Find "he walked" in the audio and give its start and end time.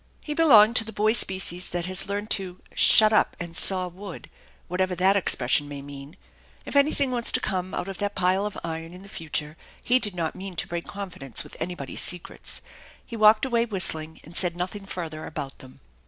13.05-13.45